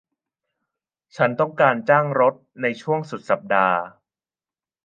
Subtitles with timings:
[1.15, 3.77] ฉันต้องการจ้างรถในช่วงสุดสัปดาห์